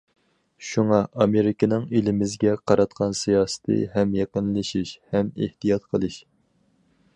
شۇڭا، 0.67 1.01
ئامېرىكىنىڭ 1.25 1.85
ئېلىمىزگە 1.99 2.55
قاراتقان 2.71 3.13
سىياسىتى 3.21 3.79
ھەم 3.99 4.17
يېقىنلىشىش 4.23 4.97
ھەم 5.15 5.33
ئېھتىيات 5.37 5.89
قىلىش. 5.93 6.21